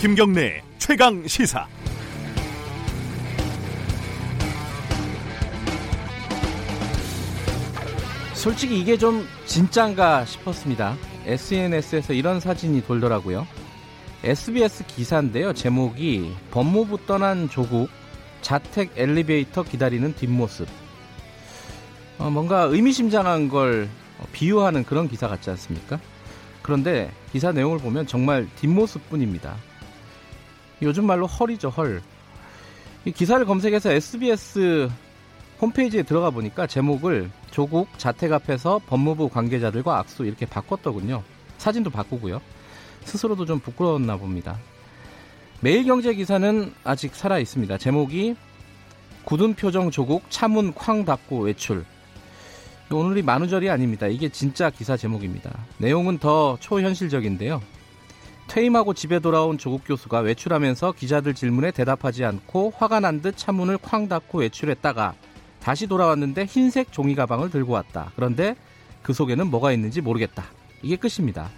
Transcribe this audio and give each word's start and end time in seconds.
김경래 0.00 0.62
최강 0.78 1.26
시사. 1.26 1.68
솔직히 8.32 8.80
이게 8.80 8.96
좀 8.96 9.28
진짠가 9.44 10.24
싶었습니다. 10.24 10.96
SNS에서 11.26 12.14
이런 12.14 12.40
사진이 12.40 12.86
돌더라고요. 12.86 13.46
SBS 14.24 14.86
기사인데요. 14.86 15.52
제목이 15.52 16.32
법무부 16.50 17.04
떠난 17.04 17.50
조국 17.50 17.90
자택 18.40 18.92
엘리베이터 18.96 19.62
기다리는 19.62 20.14
뒷모습. 20.14 20.66
어, 22.16 22.30
뭔가 22.30 22.62
의미심장한 22.62 23.50
걸 23.50 23.90
비유하는 24.32 24.84
그런 24.84 25.08
기사 25.08 25.28
같지 25.28 25.50
않습니까? 25.50 26.00
그런데 26.62 27.12
기사 27.32 27.52
내용을 27.52 27.76
보면 27.76 28.06
정말 28.06 28.48
뒷모습뿐입니다. 28.56 29.56
요즘 30.82 31.06
말로 31.06 31.26
헐이죠, 31.26 31.68
헐. 31.68 32.02
이 33.04 33.12
기사를 33.12 33.44
검색해서 33.44 33.92
SBS 33.92 34.90
홈페이지에 35.60 36.02
들어가 36.02 36.30
보니까 36.30 36.66
제목을 36.66 37.30
조국 37.50 37.88
자택 37.98 38.32
앞에서 38.32 38.80
법무부 38.86 39.28
관계자들과 39.28 39.98
악수 39.98 40.24
이렇게 40.24 40.46
바꿨더군요. 40.46 41.22
사진도 41.58 41.90
바꾸고요. 41.90 42.40
스스로도 43.04 43.44
좀 43.44 43.60
부끄러웠나 43.60 44.16
봅니다. 44.16 44.58
매일경제 45.60 46.14
기사는 46.14 46.72
아직 46.84 47.14
살아 47.14 47.38
있습니다. 47.38 47.76
제목이 47.76 48.36
굳은 49.24 49.54
표정 49.54 49.90
조국 49.90 50.22
차문 50.30 50.72
쾅 50.72 51.04
닫고 51.04 51.40
외출. 51.40 51.84
오늘이 52.90 53.22
만우절이 53.22 53.68
아닙니다. 53.68 54.06
이게 54.06 54.30
진짜 54.30 54.70
기사 54.70 54.96
제목입니다. 54.96 55.50
내용은 55.78 56.18
더 56.18 56.56
초현실적인데요. 56.60 57.60
퇴임하고 58.50 58.94
집에 58.94 59.20
돌아온 59.20 59.58
조국 59.58 59.82
교수가 59.86 60.18
외출하면서 60.20 60.92
기자들 60.92 61.34
질문에 61.34 61.70
대답하지 61.70 62.24
않고 62.24 62.72
화가 62.76 62.98
난 62.98 63.22
듯 63.22 63.36
차문을 63.36 63.78
쾅 63.78 64.08
닫고 64.08 64.38
외출했다가 64.38 65.14
다시 65.60 65.86
돌아왔는데 65.86 66.46
흰색 66.46 66.90
종이 66.90 67.14
가방을 67.14 67.50
들고 67.50 67.72
왔다. 67.74 68.10
그런데 68.16 68.56
그 69.02 69.12
속에는 69.12 69.46
뭐가 69.46 69.70
있는지 69.70 70.00
모르겠다. 70.00 70.42
이게 70.82 70.96
끝입니다. 70.96 71.48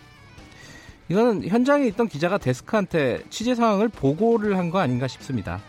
이거는 1.09 1.49
현장에 1.49 1.87
있던 1.87 2.09
기자가 2.09 2.37
데스크한테 2.37 3.23
취재 3.31 3.55
상황을 3.55 3.89
보고를 3.89 4.59
한 4.59 4.71
거 4.71 4.79
아닌가 4.79 5.09
싶습니다. 5.09 5.61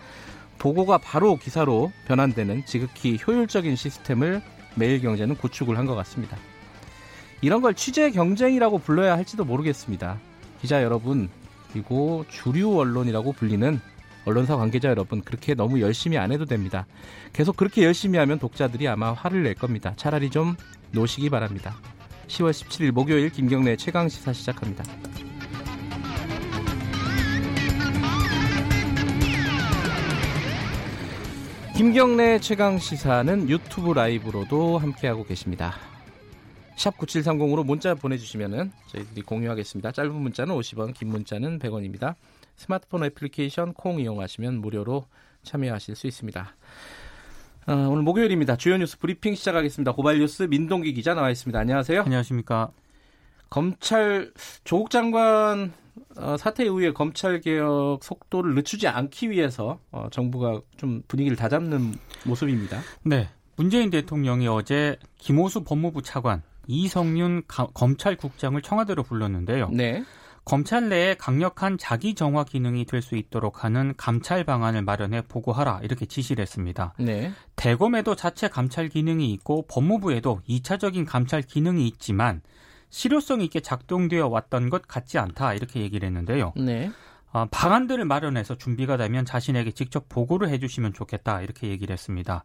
보고가 0.58 0.98
바로 0.98 1.38
기사로 1.38 1.92
변환되는 2.06 2.66
지극히 2.66 3.18
효율적인 3.26 3.76
시스템을 3.78 4.42
매일경제는 4.76 5.36
구축을 5.38 5.78
한 5.78 5.86
것 5.86 5.96
같습니다. 5.96 6.38
이런 7.42 7.62
걸 7.62 7.76
취재 7.76 8.12
경쟁이라고 8.12 8.80
불러야 8.80 9.14
할지도 9.16 9.46
모르겠습니다. 9.46 10.20
기자 10.64 10.82
여러분, 10.82 11.28
그리고 11.74 12.24
주류 12.30 12.80
언론이라고 12.80 13.34
불리는 13.34 13.82
언론사 14.24 14.56
관계자 14.56 14.88
여러분, 14.88 15.22
그렇게 15.22 15.56
너무 15.56 15.82
열심히 15.82 16.18
안 16.18 16.32
해도 16.32 16.46
됩니다. 16.46 16.86
계속 17.34 17.58
그렇게 17.58 17.84
열심히 17.84 18.18
하면 18.18 18.40
독자들이 18.40 18.88
아마 18.88 19.12
화를 19.12 19.44
낼 19.44 19.56
겁니다. 19.56 19.92
차라리 19.98 20.30
좀 20.30 20.56
노시기 20.92 21.30
바랍니다. 21.30 21.76
10월 22.28 22.52
17일 22.52 22.92
목요일 22.92 23.30
김경래 23.30 23.76
최강 23.76 24.08
시사 24.08 24.32
시작합니다. 24.32 24.86
김경래 31.76 32.40
최강 32.40 32.80
시사는 32.80 33.50
유튜브 33.50 33.92
라이브로도 33.92 34.78
함께하고 34.78 35.26
계십니다. 35.26 35.74
샵 36.84 36.98
9730으로 36.98 37.66
문자 37.66 37.96
보내주시면 37.96 38.74
저희들이 38.88 39.22
공유하겠습니다. 39.22 39.94
짧은 39.94 40.14
문자는 40.14 40.54
50원, 40.54 40.94
긴 40.94 41.08
문자는 41.08 41.60
100원입니다. 41.60 42.16
스마트폰 42.58 43.06
애플리케이션 43.06 43.72
콩 43.74 44.02
이용하시면 44.02 44.60
무료로 44.60 45.06
참여하실 45.44 45.96
수 45.96 46.08
있습니다. 46.08 46.56
어, 47.68 47.74
오늘 47.74 48.04
목요일입니다. 48.04 48.58
주요 48.58 48.76
뉴스 48.76 49.00
브리핑 49.00 49.34
시작하겠습니다. 49.34 49.94
고발 49.94 50.20
뉴스 50.20 50.44
민동기 50.44 50.92
기자 50.94 51.14
나와 51.14 51.30
있습니다. 51.30 51.58
안녕하세요. 51.58 52.02
안녕하십니까. 52.02 52.72
검찰 53.50 54.34
조국 54.66 54.90
장관 54.90 55.72
어, 56.18 56.36
사태 56.36 56.66
이후에 56.66 56.92
검찰 56.92 57.40
개혁 57.40 58.04
속도를 58.04 58.56
늦추지 58.56 58.90
않기 58.90 59.30
위해서 59.30 59.80
어, 59.90 60.08
정부가 60.12 60.60
좀 60.76 61.02
분위기를 61.08 61.38
다잡는 61.38 61.94
모습입니다. 62.26 62.82
네. 63.04 63.30
문재인 63.56 63.90
대통령이 63.90 64.50
어제 64.50 64.98
김호수 65.20 65.64
법무부 65.64 66.02
차관, 66.02 66.42
이성윤 66.68 67.44
가, 67.48 67.68
검찰국장을 67.74 68.62
청와대로 68.62 69.04
불렀는데요. 69.04 69.70
네. 69.72 70.04
검찰 70.46 70.90
내에 70.90 71.16
강력한 71.16 71.78
자기 71.78 72.16
정화 72.16 72.44
기능이 72.44 72.84
될 72.86 73.02
수 73.02 73.16
있도록 73.16 73.64
하는 73.64 73.94
감찰 73.98 74.44
방안을 74.44 74.82
마련해 74.82 75.24
보고하라 75.24 75.80
이렇게 75.84 76.06
지시를 76.06 76.42
했습니다. 76.42 76.94
네. 77.00 77.32
대검에도 77.56 78.16
자체 78.16 78.48
감찰 78.50 78.90
기능이 78.90 79.32
있고 79.34 79.66
법무부에도 79.68 80.42
2차적인 80.48 81.06
감찰 81.08 81.42
기능이 81.42 81.88
있지만 81.88 82.42
실효성 82.90 83.42
있게 83.42 83.62
작동되어 83.62 84.28
왔던 84.28 84.70
것 84.70 84.88
같지 84.88 85.18
않다 85.18 85.54
이렇게 85.54 85.80
얘기를 85.82 86.06
했는데요. 86.08 86.54
네. 86.58 86.92
어, 87.32 87.48
방안들을 87.50 88.06
마련해서 88.06 88.56
준비가 88.56 88.96
되면 88.96 89.26
자신에게 89.26 89.72
직접 89.72 90.08
보고를 90.08 90.50
해주시면 90.50 90.94
좋겠다 90.94 91.42
이렇게 91.42 91.68
얘기를 91.70 91.92
했습니다. 91.92 92.44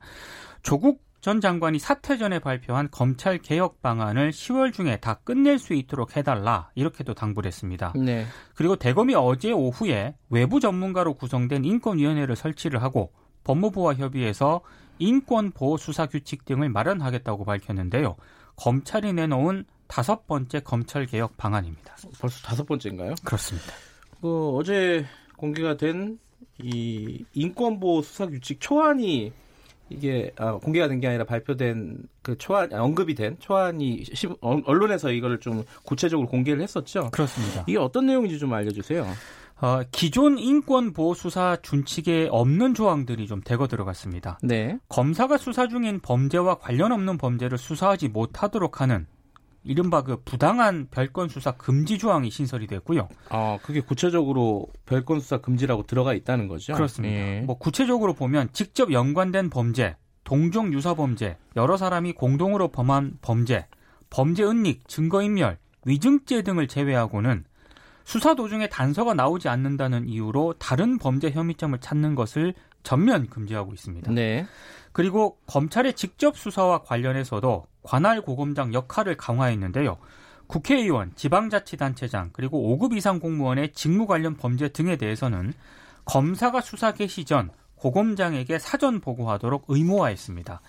조국 0.63 1.03
전 1.21 1.41
장관이 1.41 1.79
사퇴 1.79 2.17
전에 2.17 2.39
발표한 2.39 2.89
검찰 2.91 3.39
개혁 3.39 3.83
방안을 3.83 4.31
10월 4.31 4.73
중에 4.73 4.99
다 4.99 5.15
끝낼 5.25 5.59
수 5.59 5.75
있도록 5.75 6.17
해달라 6.17 6.71
이렇게도 6.75 7.15
당부를 7.15 7.49
했습니다. 7.49 7.93
네. 7.97 8.25
그리고 8.55 8.77
대검이 8.77 9.15
어제 9.15 9.51
오후에 9.51 10.15
외부 10.31 10.61
전문가로 10.61 11.15
구성된 11.15 11.65
인권위원회를 11.65 12.37
설치를 12.37 12.83
하고 12.83 13.13
법무부와 13.45 13.95
협의해서 13.95 14.61
인권 14.99 15.51
보호 15.51 15.77
수사 15.77 16.07
규칙 16.07 16.45
등을 16.45 16.69
마련하겠다고 16.69 17.45
밝혔는데요. 17.45 18.17
검찰이 18.57 19.13
내놓은 19.13 19.65
다섯 19.87 20.27
번째 20.27 20.61
검찰 20.61 21.07
개혁 21.07 21.37
방안입니다. 21.37 21.97
벌써 22.21 22.47
다섯 22.47 22.65
번째인가요? 22.65 23.15
그렇습니다. 23.25 23.73
그 24.21 24.51
어제 24.51 25.05
공개가 25.37 25.77
된 25.77 26.19
이 26.61 27.25
인권보호 27.35 28.03
수사 28.03 28.27
규칙 28.27 28.61
초안이 28.61 29.33
이게 29.91 30.31
아, 30.37 30.53
공개가 30.53 30.87
된 30.89 30.99
게 31.01 31.07
아니라 31.09 31.25
발표된 31.25 31.99
그 32.23 32.37
초안 32.39 32.73
언급이 32.73 33.15
된 33.15 33.37
초안이 33.39 34.05
시, 34.13 34.29
언론에서 34.41 35.13
이거를 35.13 35.39
좀 35.39 35.65
구체적으로 35.85 36.29
공개를 36.29 36.61
했었죠. 36.63 37.11
그렇습니다. 37.13 37.65
이게 37.67 37.79
어떤 37.79 38.07
내용인지 38.07 38.39
좀 38.39 38.53
알려주세요. 38.53 39.07
어, 39.61 39.81
기존 39.91 40.39
인권 40.39 40.93
보호 40.93 41.15
수사 41.15 41.57
준칙에 41.63 42.29
없는 42.31 42.75
조항들이 42.75 43.27
좀 43.27 43.41
대거 43.41 43.67
들어갔습니다. 43.67 44.39
네. 44.43 44.79
검사가 44.89 45.37
수사 45.37 45.67
중인 45.67 46.01
범죄와 46.01 46.57
관련 46.59 46.93
없는 46.93 47.19
범죄를 47.19 47.59
수사하지 47.59 48.09
못하도록 48.09 48.81
하는 48.81 49.07
이른바 49.65 50.03
그 50.03 50.23
부당한 50.25 50.89
별건 50.91 51.29
수사 51.29 51.53
금지 51.53 51.99
조항이 51.99 52.31
신설이 52.31 52.67
됐고요. 52.67 53.09
아, 53.29 53.59
그게 53.63 53.81
구체적으로 53.81 54.67
별건 54.87 55.21
수사 55.21 55.39
금지라고 55.39 55.85
들어가 55.85 56.15
있다는 56.15 56.49
거죠? 56.49 56.75
그렇습니다. 56.75 57.15
예. 57.15 57.41
뭐 57.41 57.59
구체적으로 57.59 58.15
보면 58.15 58.49
직접 58.53 58.93
연관된 58.93 59.51
범죄, 59.51 59.97
동종 60.25 60.73
유사 60.73 60.95
범죄, 60.95 61.37
여러 61.57 61.77
사람이 61.77 62.13
공동으로 62.13 62.69
범한 62.69 63.19
범죄, 63.21 63.67
범죄 64.11 64.45
은닉, 64.45 64.89
증거 64.89 65.23
인멸, 65.23 65.59
위증죄 65.85 66.43
등을 66.43 66.69
제외하고는 66.69 67.45
수사 68.05 68.35
도중에 68.35 68.69
단서가 68.69 69.13
나오지 69.13 69.49
않는다는 69.49 70.09
이유로 70.09 70.55
다른 70.59 70.97
범죄 70.99 71.31
혐의점을 71.31 71.79
찾는 71.79 72.15
것을 72.15 72.55
전면 72.83 73.27
금지하고 73.27 73.75
있습니다. 73.75 74.13
네. 74.13 74.47
그리고 74.93 75.39
검찰의 75.47 75.93
직접 75.95 76.37
수사와 76.37 76.83
관련해서도 76.83 77.67
관할 77.89 78.21
고검장 78.21 78.75
역할을 78.75 79.17
강화했는데요. 79.17 79.97
국회의원, 80.47 81.13
지방자치단체장, 81.15 82.31
그리고 82.35 82.77
5급 82.77 82.95
이상 82.95 83.19
공무원의 83.19 83.73
직무 83.73 84.07
관련 84.07 84.37
범죄 84.37 84.69
등에 84.69 84.97
대해서는 84.97 85.55
검사가 86.05 86.61
수사 86.61 86.93
개시 86.93 87.25
전 87.25 87.51
고검장에게 87.77 88.59
사전 88.59 89.01
보고하도록 89.01 89.65
의무화했습니다. 89.69 90.61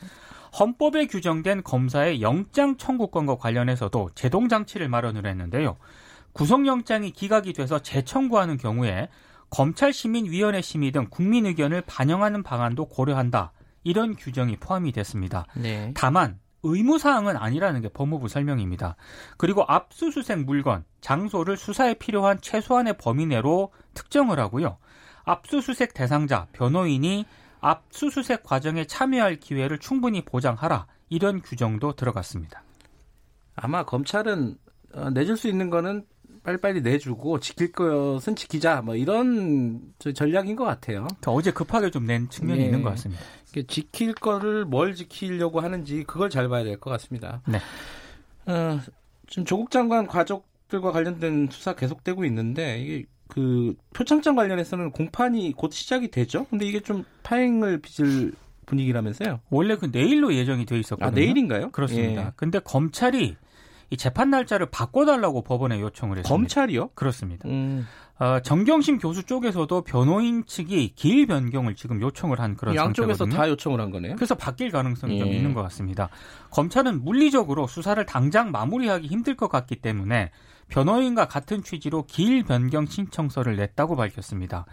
헌법에 0.58 1.08
규정된 1.08 1.64
검사의 1.64 2.22
영장 2.22 2.78
청구권과 2.78 3.36
관련해서도 3.36 4.12
제동 4.16 4.48
장치를 4.48 4.88
마련을 4.88 5.26
했는데요. 5.26 5.76
구속영장이 6.32 7.12
기각이 7.12 7.52
돼서 7.52 7.80
재청구하는 7.80 8.56
경우에 8.56 9.10
검찰시민위원회 9.50 10.62
심의 10.62 10.92
등 10.92 11.08
국민 11.10 11.46
의견을 11.48 11.82
반영하는 11.82 12.44
방안도 12.44 12.86
고려한다. 12.86 13.52
이런 13.84 14.16
규정이 14.16 14.56
포함이 14.56 14.94
됐습니다. 14.94 15.46
네. 15.56 15.92
다만 15.96 16.40
의무사항은 16.64 17.38
아니라는 17.38 17.82
게 17.82 17.90
법무부 17.90 18.28
설명입니다. 18.28 18.96
그리고 19.38 19.64
압수수색 19.68 20.40
물건, 20.46 20.84
장소를 21.02 21.58
수사에 21.58 21.94
필요한 21.94 22.40
최소한의 22.42 22.98
범위 22.98 23.26
내로 23.26 23.72
특정을 23.94 24.40
하고요. 24.40 24.78
압수수색 25.24 25.94
대상자, 25.94 26.48
변호인이 26.54 27.26
압수수색 27.62 28.44
과정에 28.44 28.86
참여할 28.86 29.38
기회를 29.38 29.80
충분히 29.80 30.24
보장하라. 30.24 30.88
이런 31.10 31.42
규정도 31.42 31.94
들어갔습니다. 31.94 32.64
아마 33.56 33.84
검찰은 33.84 34.58
어, 34.94 35.10
내줄 35.12 35.38
수 35.38 35.48
있는 35.48 35.70
거는 35.70 36.06
빨리빨리 36.44 36.82
내주고 36.82 37.40
지킬 37.40 37.72
것은 37.72 38.36
지키자 38.36 38.82
뭐 38.82 38.96
이런 38.96 39.82
전략인 40.16 40.56
것 40.56 40.64
같아요. 40.66 41.02
그러니까 41.08 41.32
어제 41.32 41.52
급하게 41.52 41.90
좀 41.92 42.06
낸 42.06 42.30
측면이 42.30 42.60
네. 42.60 42.66
있는 42.66 42.82
것 42.82 42.90
같습니다. 42.92 43.22
지킬 43.68 44.14
거를 44.14 44.66
뭘 44.66 44.96
지키려고 44.96 45.60
하는지 45.60 46.04
그걸 46.06 46.30
잘 46.30 46.48
봐야 46.50 46.64
될 46.64 46.80
것 46.80 46.90
같습니다. 46.92 47.42
네. 47.48 47.60
어, 48.46 48.80
지금 49.28 49.46
조국 49.46 49.70
장관 49.72 50.08
가족들과 50.08 50.92
관련된 50.92 51.50
수사 51.52 51.76
계속되고 51.76 52.26
있는데 52.26 52.80
이게 52.80 53.06
그 53.28 53.76
표창장 53.94 54.36
관련해서는 54.36 54.92
공판이 54.92 55.54
곧 55.56 55.72
시작이 55.72 56.10
되죠. 56.10 56.46
근데 56.50 56.66
이게 56.66 56.80
좀 56.80 57.04
파행을 57.24 57.80
빚을 57.82 58.32
분위기라면서요? 58.66 59.40
원래 59.50 59.76
그 59.76 59.90
내일로 59.92 60.34
예정이 60.34 60.66
돼 60.66 60.80
있었거든요. 60.80 61.08
아, 61.08 61.12
내일인가요? 61.12 61.70
그렇습니다. 61.72 62.26
예. 62.28 62.32
근데 62.36 62.60
검찰이 62.60 63.36
이 63.92 63.98
재판 63.98 64.30
날짜를 64.30 64.68
바꿔달라고 64.68 65.44
법원에 65.44 65.80
요청을 65.82 66.18
했습니다. 66.18 66.30
검찰이요? 66.30 66.90
그렇습니다. 66.96 67.48
음. 67.50 67.88
어, 68.20 68.40
정경심 68.42 69.00
교수 69.00 69.24
쪽에서도 69.24 69.82
변호인 69.82 70.46
측이 70.46 70.94
길 70.96 71.26
변경을 71.26 71.76
지금 71.76 72.02
요청을 72.02 72.40
한 72.40 72.56
그런 72.56 72.76
양쪽에서 72.76 73.20
상태거든요. 73.20 73.38
다 73.38 73.50
요청을 73.50 73.80
한 73.80 73.92
거네요. 73.92 74.16
그래서 74.16 74.36
바뀔 74.36 74.72
가능성이 74.72 75.16
예. 75.16 75.20
좀 75.20 75.30
있는 75.30 75.54
것 75.54 75.62
같습니다. 75.64 76.10
검찰은 76.52 77.04
물리적으로 77.04 77.66
수사를 77.66 78.06
당장 78.06 78.52
마무리하기 78.52 79.08
힘들 79.08 79.36
것 79.36 79.48
같기 79.48 79.78
때문에 79.78 80.32
변호인과 80.68 81.30
같은 81.30 81.64
취지로 81.64 82.06
길 82.06 82.44
변경 82.44 82.86
신청서를 82.86 83.56
냈다고 83.56 83.96
밝혔습니다. 83.96 84.66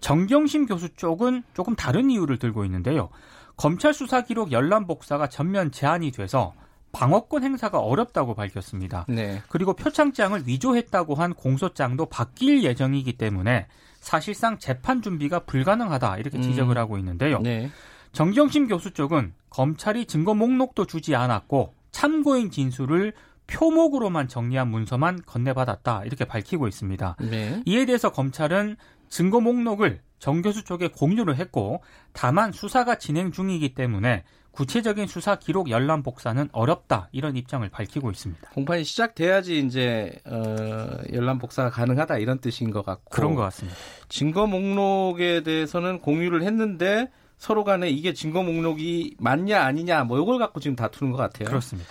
정경심 0.00 0.66
교수 0.66 0.88
쪽은 0.94 1.44
조금 1.54 1.76
다른 1.76 2.10
이유를 2.10 2.38
들고 2.38 2.64
있는데요. 2.64 3.10
검찰 3.56 3.94
수사 3.94 4.22
기록 4.22 4.52
열람 4.52 4.86
복사가 4.86 5.28
전면 5.28 5.70
제한이 5.70 6.10
돼서 6.10 6.54
방어권 6.96 7.44
행사가 7.44 7.78
어렵다고 7.78 8.34
밝혔습니다. 8.34 9.04
네. 9.06 9.42
그리고 9.50 9.74
표창장을 9.74 10.44
위조했다고 10.46 11.14
한 11.14 11.34
공소장도 11.34 12.06
바뀔 12.06 12.64
예정이기 12.64 13.18
때문에 13.18 13.66
사실상 14.00 14.58
재판 14.58 15.02
준비가 15.02 15.40
불가능하다 15.40 16.16
이렇게 16.16 16.40
지적을 16.40 16.76
음. 16.76 16.78
하고 16.78 16.96
있는데요. 16.96 17.40
네. 17.40 17.70
정경심 18.12 18.68
교수 18.68 18.92
쪽은 18.94 19.34
검찰이 19.50 20.06
증거 20.06 20.34
목록도 20.34 20.86
주지 20.86 21.14
않았고 21.14 21.74
참고인 21.90 22.50
진술을 22.50 23.12
표목으로만 23.46 24.26
정리한 24.28 24.68
문서만 24.68 25.20
건네받았다 25.26 26.04
이렇게 26.06 26.24
밝히고 26.24 26.66
있습니다. 26.66 27.16
네. 27.20 27.62
이에 27.66 27.84
대해서 27.84 28.10
검찰은 28.10 28.78
증거 29.08 29.40
목록을 29.40 30.00
정 30.18 30.42
교수 30.42 30.64
쪽에 30.64 30.88
공유를 30.88 31.36
했고 31.36 31.82
다만 32.12 32.52
수사가 32.52 32.96
진행 32.96 33.32
중이기 33.32 33.74
때문에 33.74 34.24
구체적인 34.56 35.06
수사 35.06 35.36
기록 35.36 35.68
열람 35.68 36.02
복사는 36.02 36.48
어렵다 36.50 37.10
이런 37.12 37.36
입장을 37.36 37.68
밝히고 37.68 38.10
있습니다. 38.10 38.50
공판이 38.52 38.84
시작돼야지 38.84 39.58
이제 39.58 40.18
어, 40.24 40.96
열람 41.12 41.38
복사가 41.38 41.68
가능하다 41.68 42.16
이런 42.18 42.38
뜻인 42.38 42.70
것 42.70 42.82
같고 42.82 43.10
그런 43.10 43.34
것 43.34 43.42
같습니다. 43.42 43.76
증거 44.08 44.46
목록에 44.46 45.42
대해서는 45.42 45.98
공유를 46.00 46.42
했는데 46.42 47.10
서로 47.36 47.64
간에 47.64 47.90
이게 47.90 48.14
증거 48.14 48.42
목록이 48.42 49.16
맞냐 49.18 49.62
아니냐 49.62 50.04
뭐 50.04 50.18
이걸 50.18 50.38
갖고 50.38 50.58
지금 50.58 50.74
다투는 50.74 51.12
것 51.12 51.18
같아요. 51.18 51.48
그렇습니다. 51.48 51.90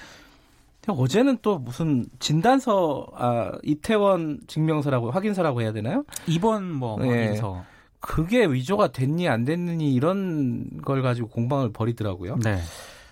어제는 0.94 1.38
또 1.42 1.58
무슨 1.58 2.06
진단서 2.20 3.08
아 3.16 3.52
이태원 3.64 4.40
증명서라고 4.48 5.12
확인서라고 5.12 5.62
해야 5.62 5.72
되나요? 5.72 6.04
이번 6.28 6.72
뭐 6.72 7.00
네. 7.00 7.10
확인서 7.10 7.64
그게 8.00 8.46
위조가 8.46 8.92
됐니 8.92 9.28
안 9.28 9.46
됐느니 9.46 9.94
이런 9.94 10.82
걸 10.84 11.02
가지고 11.02 11.30
공방을 11.30 11.72
벌이더라고요. 11.74 12.38
네. 12.44 12.60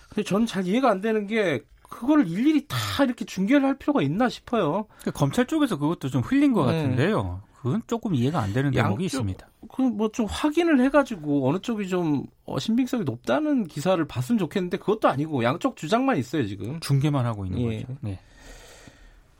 근데 0.08 0.22
저는 0.22 0.46
잘 0.46 0.66
이해가 0.66 0.90
안 0.90 1.00
되는 1.00 1.26
게 1.26 1.62
그걸 1.88 2.26
일일이 2.28 2.66
다 2.68 3.04
이렇게 3.04 3.24
중계를 3.24 3.66
할 3.66 3.76
필요가 3.76 4.02
있나 4.02 4.28
싶어요. 4.28 4.86
그러니까 5.00 5.10
검찰 5.12 5.46
쪽에서 5.46 5.78
그것도 5.78 6.08
좀 6.10 6.22
흘린 6.22 6.52
것 6.52 6.66
네. 6.66 6.72
같은데요. 6.82 7.42
그건 7.64 7.80
조금 7.86 8.14
이해가 8.14 8.40
안 8.40 8.52
되는 8.52 8.70
대목이 8.70 9.06
있습니다. 9.06 9.48
그 9.72 9.82
뭐 9.90 10.10
좀 10.12 10.26
확인을 10.26 10.80
해가지고 10.80 11.48
어느 11.48 11.58
쪽이 11.58 11.88
좀 11.88 12.26
어, 12.44 12.58
신빙성이 12.58 13.04
높다는 13.04 13.66
기사를 13.66 14.04
봤으면 14.06 14.38
좋겠는데 14.38 14.76
그것도 14.76 15.08
아니고 15.08 15.42
양쪽 15.44 15.74
주장만 15.76 16.18
있어요 16.18 16.46
지금. 16.46 16.78
중계만 16.80 17.24
하고 17.24 17.46
있는 17.46 17.60
예. 17.72 17.80
거죠. 17.82 17.96
네. 18.02 18.18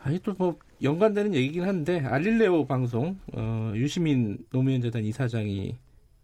아니 0.03 0.19
또 0.21 0.35
뭐 0.38 0.56
연관되는 0.82 1.35
얘기긴 1.35 1.65
한데 1.65 2.00
알릴레오 2.00 2.67
방송 2.67 3.19
어, 3.35 3.73
유시민 3.75 4.38
노무현 4.50 4.81
재단 4.81 5.05
이사장이 5.05 5.77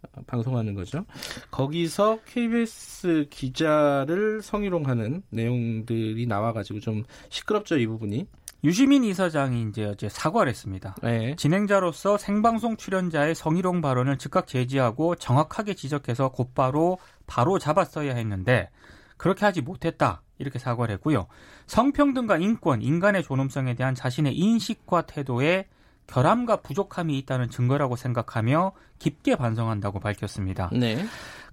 어, 0.03 0.21
방송하는 0.27 0.75
거죠. 0.75 1.05
거기서 1.51 2.19
KBS 2.27 3.27
기자를 3.31 4.41
성희롱하는 4.43 5.23
내용들이 5.31 6.27
나와가지고 6.27 6.81
좀 6.81 7.05
시끄럽죠 7.29 7.77
이 7.79 7.87
부분이. 7.87 8.27
유시민 8.63 9.05
이사장이 9.05 9.69
이제 9.69 9.85
어제 9.85 10.09
사과를 10.09 10.51
했습니다. 10.51 10.95
네. 11.03 11.35
진행자로서 11.37 12.19
생방송 12.19 12.77
출연자의 12.77 13.35
성희롱 13.35 13.81
발언을 13.81 14.19
즉각 14.19 14.47
제지하고 14.47 15.17
정확하게 15.17 15.75
지적해서 15.75 16.29
곧바로 16.31 16.99
바로 17.27 17.59
잡았어야 17.59 18.15
했는데 18.15 18.69
그렇게 19.17 19.45
하지 19.45 19.63
못했다. 19.63 20.23
이렇게 20.39 20.59
사과를 20.59 20.95
했고요. 20.95 21.27
성평등과 21.67 22.39
인권, 22.39 22.81
인간의 22.81 23.23
존엄성에 23.23 23.75
대한 23.75 23.95
자신의 23.95 24.37
인식과 24.37 25.03
태도에 25.03 25.67
결함과 26.07 26.57
부족함이 26.57 27.17
있다는 27.19 27.51
증거라고 27.51 27.95
생각하며 27.95 28.73
깊게 28.99 29.37
반성한다고 29.37 30.01
밝혔습니다. 30.01 30.71
네. 30.73 31.05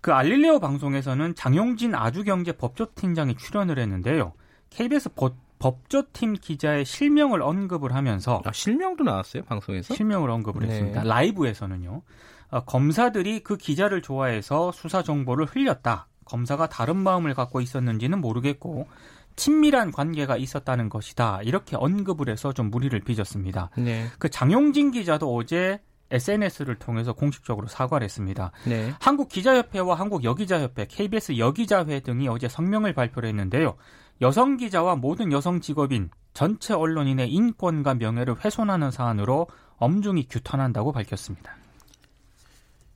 그 0.02 0.14
알릴레오 0.14 0.60
방송에서는 0.60 1.36
장용진 1.36 1.94
아주경제 1.94 2.54
법조팀장이 2.54 3.36
출연을 3.36 3.78
했는데요. 3.78 4.34
KBS 4.70 5.14
법, 5.14 5.36
법조팀 5.60 6.34
기자의 6.34 6.86
실명을 6.86 7.42
언급을 7.42 7.94
하면서 7.96 8.42
아, 8.46 8.52
실명도 8.52 9.04
나왔어요 9.04 9.44
방송에서? 9.44 9.96
실명을 9.96 10.30
언급을 10.30 10.62
네. 10.62 10.70
했습니다. 10.70 11.04
라이브에서는요. 11.04 12.02
어, 12.50 12.64
검사들이 12.66 13.42
그 13.42 13.58
기자를 13.58 14.02
좋아해서 14.02 14.72
수사 14.72 15.04
정보를 15.04 15.46
흘렸다. 15.46 16.08
검사가 16.26 16.68
다른 16.68 16.98
마음을 16.98 17.34
갖고 17.34 17.62
있었는지는 17.62 18.20
모르겠고 18.22 18.88
친밀한 19.36 19.92
관계가 19.92 20.38
있었다는 20.38 20.90
것이다. 20.90 21.42
이렇게 21.44 21.76
언급을 21.76 22.30
해서 22.30 22.54
좀 22.54 22.70
무리를 22.70 23.00
빚었습니다. 23.00 23.70
네. 23.78 24.08
그 24.20 24.30
장용진 24.30 24.92
기자도 24.92 25.34
어제 25.36 25.80
SNS를 26.10 26.76
통해서 26.76 27.14
공식적으로 27.14 27.68
사과를 27.68 28.06
했습니다. 28.06 28.52
네. 28.66 28.94
한국 29.00 29.30
기자협회와 29.30 29.96
한국 29.96 30.24
여기자협회, 30.24 30.88
KBS 30.88 31.38
여기자회 31.38 32.00
등이 32.00 32.28
어제 32.28 32.48
성명을 32.48 32.94
발표를 32.94 33.30
했는데요. 33.30 33.76
여성 34.22 34.58
기자와 34.58 34.96
모든 34.96 35.32
여성 35.32 35.62
직업인 35.62 36.10
전체 36.34 36.74
언론인의 36.74 37.32
인권과 37.32 37.96
명예를 37.96 38.44
훼손하는 38.44 38.92
사안으로 38.92 39.48
엄중히 39.78 40.28
규탄한다고 40.28 40.92
밝혔습니다. 40.92 41.56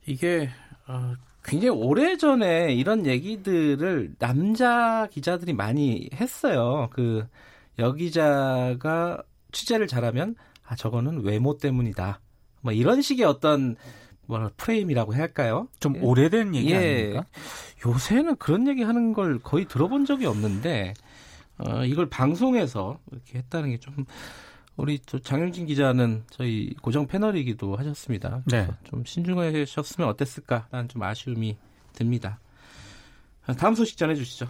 이게 0.06 0.48
어, 0.86 1.14
굉장히 1.44 1.70
오래 1.70 2.16
전에 2.16 2.72
이런 2.74 3.06
얘기들을 3.06 4.14
남자 4.18 5.06
기자들이 5.10 5.52
많이 5.52 6.08
했어요. 6.14 6.88
그 6.92 7.26
여기자가 7.78 9.22
취재를 9.52 9.86
잘하면 9.86 10.34
아 10.66 10.76
저거는 10.76 11.22
외모 11.24 11.56
때문이다. 11.56 12.20
뭐 12.60 12.72
이런 12.72 13.02
식의 13.02 13.26
어떤 13.26 13.76
뭐 14.26 14.50
프레임이라고 14.56 15.14
해야 15.14 15.22
할까요? 15.22 15.68
좀 15.80 15.96
예. 15.96 16.00
오래된 16.00 16.54
얘기 16.54 16.70
예. 16.70 16.76
아닙니까? 16.76 17.26
요새는 17.86 18.36
그런 18.36 18.68
얘기 18.68 18.82
하는 18.82 19.12
걸 19.12 19.38
거의 19.40 19.66
들어본 19.66 20.04
적이 20.06 20.26
없는데 20.26 20.94
어, 21.66 21.84
이걸 21.84 22.08
방송에서 22.08 22.98
이렇게 23.10 23.38
했다는 23.38 23.70
게 23.70 23.78
좀 23.78 24.04
우리 24.76 24.98
또 25.06 25.18
장영진 25.18 25.66
기자는 25.66 26.24
저희 26.30 26.74
고정 26.80 27.06
패널이기도 27.06 27.76
하셨습니다. 27.76 28.42
네. 28.46 28.68
좀 28.84 29.04
신중하셨으면 29.04 30.08
어땠을까라는 30.10 30.88
좀 30.88 31.02
아쉬움이 31.02 31.56
듭니다. 31.92 32.40
다음 33.58 33.74
소식 33.74 33.98
전해주시죠. 33.98 34.46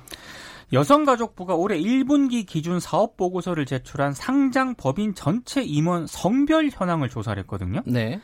여성가족부가 0.73 1.55
올해 1.55 1.79
1분기 1.79 2.47
기준 2.47 2.79
사업 2.81 3.17
보고서를 3.17 3.67
제출한 3.67 4.13
상장 4.15 4.75
법인 4.75 5.15
전체 5.15 5.63
임원 5.63 6.07
성별 6.07 6.71
현황을 6.73 7.09
조사를 7.09 7.41
했거든요. 7.43 7.83
네. 7.87 8.21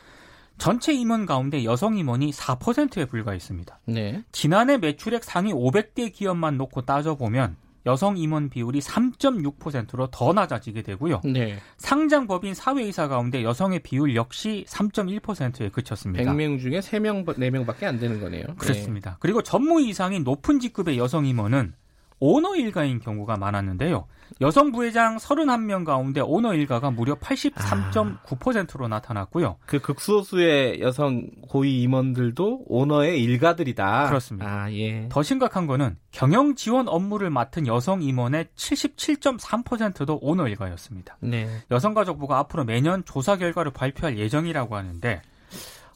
전체 0.57 0.93
임원 0.93 1.25
가운데 1.25 1.63
여성 1.63 1.97
임원이 1.97 2.31
4%에 2.31 3.05
불과했습니다. 3.05 3.79
네. 3.85 4.23
지난해 4.31 4.77
매출액 4.77 5.23
상위 5.23 5.53
500대 5.53 6.13
기업만 6.13 6.57
놓고 6.57 6.81
따져보면 6.81 7.55
여성 7.89 8.17
임원 8.17 8.49
비율이 8.49 8.79
3.6%로 8.79 10.07
더 10.11 10.31
낮아지게 10.31 10.83
되고요. 10.83 11.21
네. 11.25 11.57
상장 11.77 12.27
법인 12.27 12.53
사회이사 12.53 13.07
가운데 13.07 13.43
여성의 13.43 13.79
비율 13.79 14.15
역시 14.15 14.63
3.1%에 14.67 15.69
그쳤습니다. 15.69 16.31
100명 16.31 16.59
중에 16.59 16.79
3명, 16.79 17.25
4명밖에 17.25 17.85
안 17.85 17.99
되는 17.99 18.21
거네요. 18.21 18.43
그렇습니다. 18.59 19.11
네. 19.11 19.17
그리고 19.19 19.41
전무 19.41 19.81
이상인 19.81 20.23
높은 20.23 20.59
직급의 20.59 20.99
여성 20.99 21.25
임원은 21.25 21.73
오너 22.19 22.55
일가인 22.55 22.99
경우가 22.99 23.37
많았는데요. 23.37 24.05
여성 24.41 24.71
부회장 24.71 25.17
31명 25.17 25.85
가운데 25.85 26.21
오너 26.21 26.53
일가가 26.53 26.91
무려 26.91 27.15
83.9%로 27.15 28.87
나타났고요. 28.87 29.57
그 29.65 29.79
극소수의 29.79 30.81
여성 30.81 31.27
고위 31.47 31.81
임원들도 31.81 32.65
오너의 32.67 33.21
일가들이다. 33.23 34.07
그렇습니다. 34.07 34.63
아, 34.63 34.71
예. 34.71 35.09
더 35.09 35.23
심각한 35.23 35.67
거는 35.67 35.97
경영 36.11 36.55
지원 36.55 36.87
업무를 36.87 37.29
맡은 37.29 37.67
여성 37.67 38.01
임원의 38.01 38.47
77.3%도 38.55 40.19
오너 40.21 40.47
일가였습니다. 40.47 41.17
네. 41.21 41.49
여성가족부가 41.71 42.37
앞으로 42.39 42.63
매년 42.63 43.03
조사 43.05 43.35
결과를 43.37 43.71
발표할 43.71 44.17
예정이라고 44.17 44.75
하는데 44.75 45.21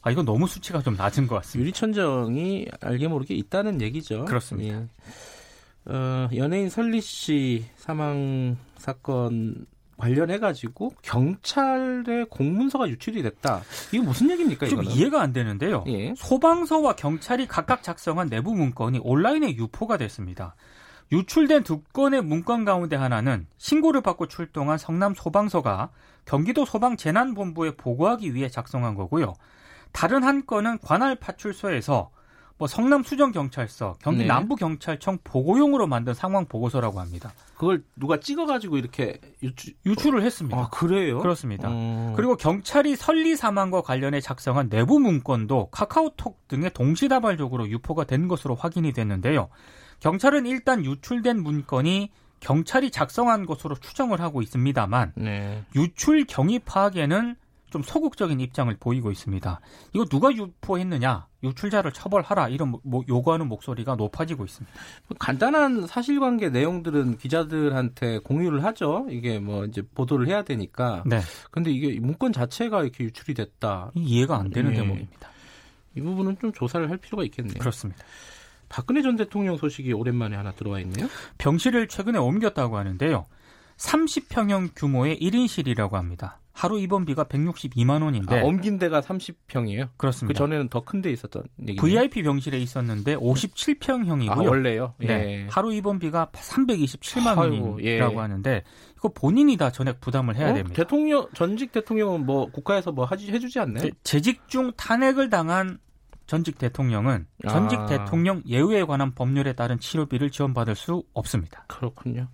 아, 0.02 0.10
이건 0.10 0.26
너무 0.26 0.46
수치가 0.46 0.82
좀 0.82 0.96
낮은 0.96 1.26
것 1.26 1.36
같습니다. 1.36 1.62
유리천정이 1.64 2.66
알게 2.80 3.08
모르게 3.08 3.34
있다는 3.34 3.80
얘기죠. 3.80 4.26
그렇습니다. 4.26 4.80
예. 4.80 4.86
어, 5.86 6.28
연예인 6.34 6.70
설리 6.70 7.00
씨 7.00 7.64
사망 7.76 8.56
사건 8.76 9.66
관련해 9.96 10.38
가지고 10.38 10.92
경찰의 11.02 12.26
공문서가 12.28 12.88
유출이 12.88 13.22
됐다. 13.22 13.62
이게 13.92 14.00
무슨 14.00 14.30
얘기입니까? 14.30 14.66
좀 14.66 14.82
이거는? 14.82 14.96
이해가 14.96 15.22
안 15.22 15.32
되는데요. 15.32 15.84
예. 15.86 16.14
소방서와 16.16 16.96
경찰이 16.96 17.46
각각 17.46 17.82
작성한 17.82 18.28
내부 18.28 18.54
문건이 18.54 19.00
온라인에 19.02 19.54
유포가 19.56 19.96
됐습니다. 19.96 20.56
유출된 21.12 21.62
두 21.62 21.82
건의 21.92 22.22
문건 22.22 22.64
가운데 22.64 22.96
하나는 22.96 23.46
신고를 23.58 24.00
받고 24.00 24.26
출동한 24.26 24.78
성남 24.78 25.14
소방서가 25.14 25.90
경기도 26.24 26.64
소방재난본부에 26.64 27.76
보고하기 27.76 28.34
위해 28.34 28.48
작성한 28.48 28.94
거고요. 28.94 29.34
다른 29.92 30.24
한 30.24 30.44
건은 30.44 30.78
관할 30.78 31.14
파출소에서 31.14 32.10
뭐 32.56 32.68
성남 32.68 33.02
수정 33.02 33.32
경찰서, 33.32 33.96
경기 34.00 34.20
네. 34.20 34.26
남부 34.26 34.54
경찰청 34.54 35.18
보고용으로 35.24 35.86
만든 35.88 36.14
상황 36.14 36.46
보고서라고 36.46 37.00
합니다. 37.00 37.32
그걸 37.54 37.82
누가 37.96 38.20
찍어 38.20 38.46
가지고 38.46 38.78
이렇게 38.78 39.20
유출 39.42 39.74
유출을 39.84 40.22
했습니다. 40.22 40.56
아, 40.56 40.68
그래요? 40.70 41.18
그렇습니다. 41.18 41.68
어. 41.70 42.12
그리고 42.16 42.36
경찰이 42.36 42.94
설리 42.94 43.36
사망과 43.36 43.82
관련해 43.82 44.20
작성한 44.20 44.68
내부 44.68 45.00
문건도 45.00 45.70
카카오톡 45.70 46.46
등에 46.46 46.68
동시다발적으로 46.68 47.68
유포가 47.68 48.04
된 48.04 48.28
것으로 48.28 48.54
확인이 48.54 48.92
됐는데요. 48.92 49.48
경찰은 50.00 50.46
일단 50.46 50.84
유출된 50.84 51.42
문건이 51.42 52.10
경찰이 52.40 52.90
작성한 52.90 53.46
것으로 53.46 53.74
추정을 53.76 54.20
하고 54.20 54.42
있습니다만 54.42 55.12
네. 55.16 55.64
유출 55.74 56.24
경위 56.26 56.58
파악에는 56.58 57.36
좀 57.74 57.82
소극적인 57.82 58.38
입장을 58.38 58.72
보이고 58.78 59.10
있습니다. 59.10 59.60
이거 59.94 60.04
누가 60.04 60.32
유포했느냐? 60.32 61.26
유출자를 61.42 61.90
처벌하라 61.90 62.48
이런 62.48 62.68
뭐- 62.68 62.80
뭐 62.84 63.02
요구하는 63.08 63.48
목소리가 63.48 63.96
높아지고 63.96 64.44
있습니다. 64.44 64.72
간단한 65.18 65.88
사실관계 65.88 66.50
내용들은 66.50 67.16
기자들한테 67.18 68.20
공유를 68.20 68.62
하죠. 68.62 69.08
이게 69.10 69.40
뭐 69.40 69.64
이제 69.64 69.82
보도를 69.92 70.28
해야 70.28 70.44
되니까. 70.44 71.02
네, 71.04 71.18
근데 71.50 71.72
이게 71.72 71.98
문건 71.98 72.32
자체가 72.32 72.84
이렇게 72.84 73.02
유출이 73.02 73.34
됐다. 73.34 73.90
이 73.96 74.02
이해가 74.04 74.38
안 74.38 74.50
되는 74.50 74.70
네. 74.70 74.76
대목입니다. 74.76 75.28
이 75.96 76.00
부분은 76.00 76.36
좀 76.40 76.52
조사를 76.52 76.88
할 76.88 76.96
필요가 76.98 77.24
있겠네요. 77.24 77.58
그렇습니다. 77.58 78.04
박근혜 78.68 79.02
전 79.02 79.16
대통령 79.16 79.56
소식이 79.56 79.92
오랜만에 79.92 80.36
하나 80.36 80.52
들어와 80.52 80.78
있네요. 80.78 81.08
병실을 81.38 81.88
최근에 81.88 82.20
옮겼다고 82.20 82.76
하는데요. 82.78 83.26
30평형 83.78 84.70
규모의 84.76 85.18
1인실이라고 85.18 85.94
합니다. 85.94 86.38
하루 86.56 86.78
입원비가 86.78 87.24
162만 87.24 88.02
원인데 88.04 88.38
아, 88.40 88.44
옮긴 88.44 88.78
데가 88.78 89.00
30평이에요. 89.00 89.88
그 89.88 89.96
그렇습니다. 89.96 90.38
전에는 90.38 90.68
더 90.68 90.80
큰 90.84 91.02
데 91.02 91.10
있었던 91.10 91.42
얘기네요. 91.60 91.80
VIP 91.82 92.22
병실에 92.22 92.58
있었는데 92.58 93.14
아, 93.14 93.18
57평형이고요. 93.18 94.48
원래요? 94.48 94.94
예. 95.02 95.06
네, 95.06 95.46
하루 95.50 95.74
입원비가 95.74 96.28
327만 96.32 97.36
아이고, 97.38 97.72
원이라고 97.72 98.14
예. 98.14 98.18
하는데 98.18 98.62
이거 98.96 99.08
본인이 99.08 99.56
다 99.56 99.70
전액 99.70 100.00
부담을 100.00 100.36
해야 100.36 100.50
어? 100.52 100.54
됩니다. 100.54 100.76
대통령 100.76 101.26
전직 101.34 101.72
대통령은 101.72 102.24
뭐 102.24 102.46
국가에서 102.50 102.92
뭐 102.92 103.04
하지 103.04 103.32
해주지 103.32 103.58
않나요? 103.58 103.82
재- 103.82 103.90
재직 104.04 104.48
중 104.48 104.70
탄핵을 104.76 105.30
당한 105.30 105.78
전직 106.26 106.58
대통령은 106.58 107.26
전직 107.48 107.78
아. 107.78 107.86
대통령 107.86 108.42
예우에 108.46 108.84
관한 108.84 109.14
법률에 109.14 109.52
따른 109.52 109.78
치료비를 109.78 110.30
지원받을 110.30 110.74
수 110.74 111.04
없습니다. 111.12 111.64
그렇군요. 111.68 112.28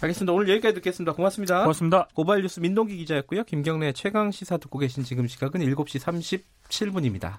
알겠습니다. 0.00 0.32
오늘 0.32 0.48
여기까지 0.48 0.74
듣겠습니다. 0.76 1.12
고맙습니다. 1.12 1.60
고맙습니다. 1.60 2.08
고발 2.14 2.42
뉴스 2.42 2.60
민동기 2.60 2.96
기자였고요. 2.98 3.44
김경래 3.44 3.92
최강 3.92 4.30
시사 4.30 4.58
듣고 4.58 4.78
계신 4.78 5.02
지금 5.02 5.26
시각은 5.26 5.60
7시 5.60 6.44
37분입니다. 6.68 7.38